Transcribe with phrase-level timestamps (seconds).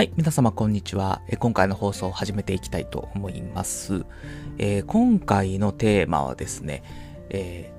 [0.00, 1.20] はい、皆様こんにちは。
[1.28, 4.06] え今回の放送を始めていきたいと思います。
[4.56, 6.82] えー、今回のテーマはですね、
[7.28, 7.70] え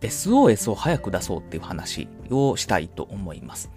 [0.00, 3.72] ー、SOS を早く出そうっていう話をしたいと思います。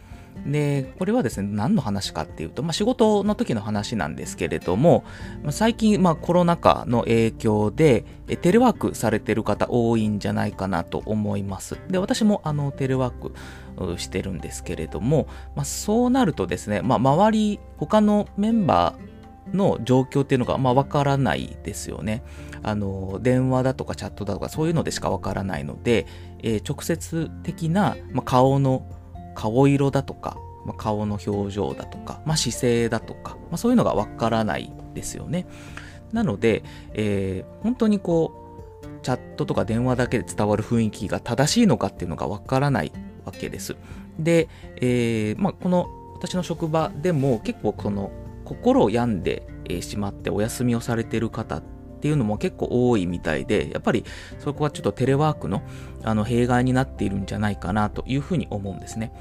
[0.45, 5.03] で、これはですね、何の話かっていうと、まあ、仕事の時の話なんですけれども、
[5.49, 8.05] 最近、まあ、コロナ禍の影響で、
[8.41, 11.77] テレワークされてる方多いんじゃないかなと思います。
[11.89, 22.23] で、私もあのテレワークしてるんですけれども、まあ、そうなるとですね、まあ、周り、他のメンバーの状況っていうのが、まあ、わからないですよね。
[22.63, 26.05] あの、電話だとかチャットだとかそういうのでしかわからないので、
[26.43, 28.85] えー、直接的な、まあ、顔の
[29.37, 35.45] 顔色だとか、まあ、顔の表情だとか、まあ、姿勢だとか、まあ、そういうのがわからないですよね。
[36.11, 38.33] なので、えー、本当にこ
[38.83, 42.91] う、チャットとか電話だけで伝わる雰囲気が正しいのかっていうのがわからない
[43.25, 43.75] わけです。
[44.17, 48.09] で、えー、まあ、この私の職場でも結構この
[48.43, 49.43] 心を病んで
[49.81, 51.63] しまってお休みをされてる方っ
[51.97, 54.05] っていうのも結構多いみたいで、やっぱり
[54.39, 55.63] そこはちょっとテレワークの
[56.03, 59.11] あの弊害になっているんじゃないかなというふうに思うんですね。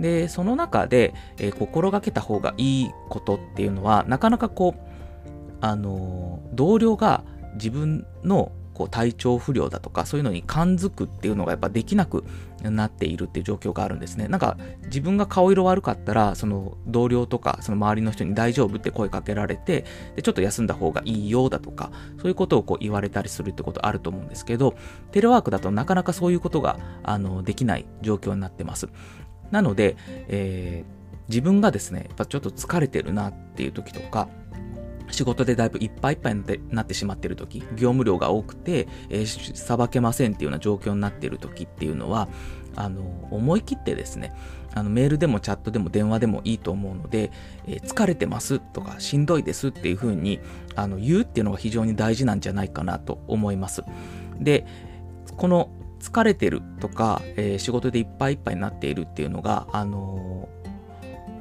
[0.00, 4.80] で、その中で、えー、心がけた方がいいことっていうのは、なかなかこう、
[5.60, 7.22] あのー、同僚が
[7.54, 12.24] 自分のこう体調不良だとかそういうのに感づくっていうのがやっぱできなく
[12.62, 14.28] なっているっていう状況があるんですね。
[14.28, 24.74] なんか自分が顔色悪かったらその同僚とかその周りの人に大丈夫って声かけられてでちょっと休んだ方がいいよだとかそういうことをこう言われたりするってことあると思うんですけど
[25.10, 28.88] テレワークだとなかなかそういうことがあのできない状況になってます。
[29.50, 29.96] なので、
[30.28, 34.28] えー、自分がですねやっぱちょっと疲れてるなっていう時とか
[35.10, 38.88] 仕事でだいぶいっぱいいっぱいになってしまっている時業務量が多くて
[39.54, 42.28] さば、けませんっていうような状況になっている時っていうのは
[42.74, 44.34] あの思い切ってですね
[44.74, 47.32] あのメールでもチャットでも電話でもいいと思うので、
[47.66, 50.38] えー、疲れてますとかしんどいですっていうふうに
[50.74, 53.82] あの言うっていうのが非常に大事なんじゃないかなと思います。
[54.38, 54.66] で
[55.38, 55.70] この
[56.00, 60.48] 疲れてるとか、えー、仕事でいっぱいいっぱいになっているっていうのが、あの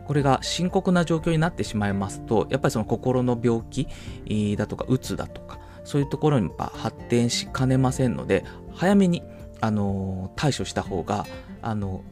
[0.05, 3.87] これが深刻な状況になってしまいますと、やっぱりその心の病気
[4.55, 9.23] だとか、うつだとか、そういうところに発展しかねませんので、早めに、
[9.61, 11.25] あの対処した方が、
[11.61, 12.03] あの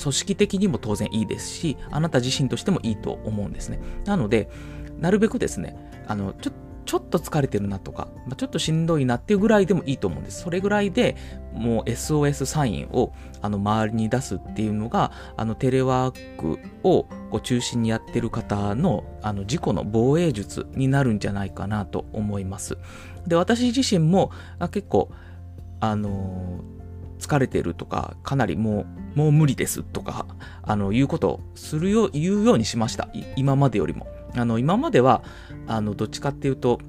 [0.00, 3.80] 組織的にも当然いいですし、あなた自身としてもいいと思うんですね。
[4.04, 4.48] なので、
[4.98, 5.76] なるべくですね、
[6.06, 10.42] あの、ちょっとちょっと疲れてるなとか、まあ、ちょっとしんどいなっていうぐらいでもいいと思うんです。
[10.42, 11.16] それぐらいで
[11.52, 22.76] もう SOS サインをあの周りに出すっていうのが、あのテレワークをこう中心にやってる方のあの自己の防衛術になるんじゃないかなと思います。
[23.26, 24.30] で、私自身も
[24.70, 25.10] 結構、
[25.80, 26.60] あの、
[27.18, 30.26] 疲れてるとか、かなりもう、もう無理ですとか、
[30.62, 33.08] あの、いうことをするよ、言うようにしました。
[33.36, 34.06] 今までよりも。
[34.34, 35.22] あの今までは
[35.66, 36.80] あのどっちかっていうと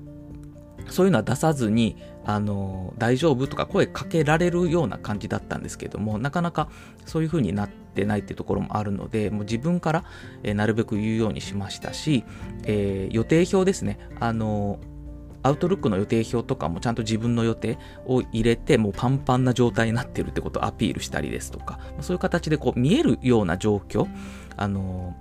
[0.89, 6.69] そういうのは出さずにあの大丈夫とか声かけられるような感じだったんですけどもなかなか
[7.05, 10.05] そういう風になってないっていうところもあるのでもう自分から、
[10.43, 12.23] え、なるべく言うようにしましたし、
[12.63, 13.99] えー、予定表ですね。
[14.19, 14.79] あの
[15.43, 24.07] アウトルックの予定表とかもちゃんと自分の予定を入れてもうパンパンな状態になってるってことをアピールしたりですとかそういう形でこう見えるような状況
[24.55, 25.15] あの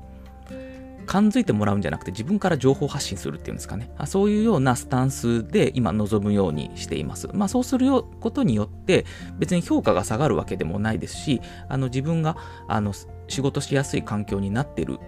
[1.11, 3.91] 感づいてもらうんじゃなくて自分から情報発信するっていうんですかね。
[4.07, 7.29] そういうようなスタンスで今望むようにしています。
[7.33, 7.89] まあそうする
[8.21, 9.05] ことによって
[9.37, 12.37] 別に評価が下がるわけでもないですし、あの自分が
[12.69, 12.93] あの
[13.27, 15.01] 仕事しやすい環境になってる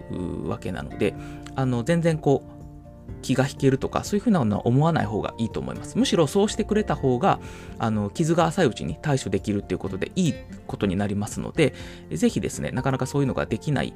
[0.45, 1.15] わけなので、
[1.55, 2.53] あの全然こう
[3.21, 5.97] 気が引けるとか、そういうふうなのは思わない方がいいと思います。
[5.97, 7.39] むしろそうしてくれた方が、
[7.79, 10.33] あの、傷が浅いうちに対処できるっていうことでいい
[10.67, 11.73] ことになりますので、
[12.11, 13.93] ぜひですね、なかなかそういうのができない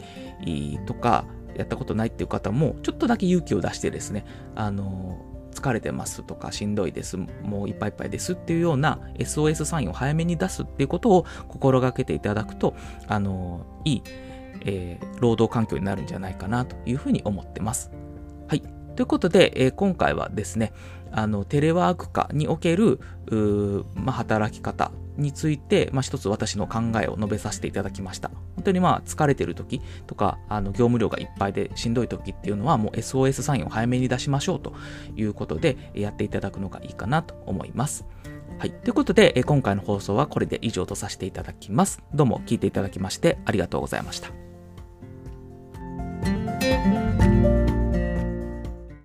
[0.86, 1.26] とか、
[1.56, 4.26] やったことないっていう方も、ちょっとだけ勇気を出してですね、
[4.56, 5.20] あの、
[5.54, 12.76] 疲れてますとかしんどいです、もういっぱいいっぱいですっていうような SOS サインを早めに出すっていうことを心がけていただくと、
[13.08, 14.02] あの、いい、
[14.66, 17.92] えー、労働環境になるんじゃないかなというふうに思ってます。
[18.48, 18.62] はい。
[18.96, 20.74] ということで、えー、今回はですね、
[21.12, 23.00] あのテレワーク化における、
[23.96, 28.30] まあ、働き方について、まあ、一つ私の考えを述べさせていただきました。
[28.56, 34.74] 本当にまあ疲れてる時とか、あの業務量がいっぱいでしんどい時っていうのはもう SOS サインを早めに出しましょうと
[35.16, 38.06] いうことでやっていただくのがいいかなと思います。
[38.60, 38.72] はい。
[38.72, 42.02] ということで、今回の放送はこれで以上とさせていただきます。
[42.14, 44.47] どうも聞いていただきましてありがとうございました。